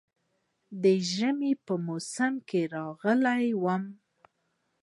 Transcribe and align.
د 0.83 0.83
ژمي 1.13 1.53
په 1.65 1.73
موسم 1.87 2.33
کې 2.49 2.61
راغلی 2.75 3.45
وم. 3.63 3.83